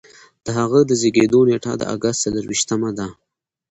[0.45, 3.07] د هغه د زیږیدو نیټه د اګست څلور ویشتمه ده.